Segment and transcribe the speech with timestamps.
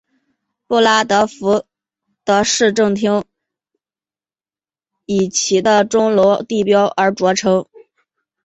[0.65, 1.63] 布拉德福
[2.23, 3.23] 德市政厅
[5.05, 7.67] 以其的钟楼地标而着称。